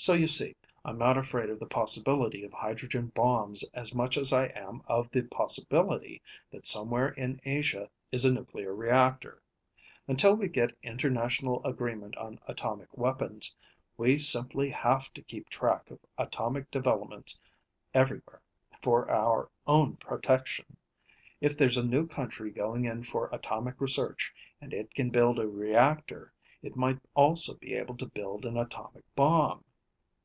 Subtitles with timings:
[0.00, 0.54] "So you see,
[0.84, 5.10] I'm not afraid of the possibility of hydrogen bombs as much as I am of
[5.10, 9.42] the possibility that somewhere in Asia is a nuclear reactor.
[10.06, 13.56] Until we get international agreement on atomic weapons,
[13.96, 17.40] we simply have to keep track of atomic developments
[17.92, 18.40] everywhere
[18.80, 20.76] for our own protection.
[21.40, 25.48] If there's a new country going in for atomic research, and it can build a
[25.48, 26.32] reactor,
[26.62, 29.64] it might also be able to build an atomic bomb.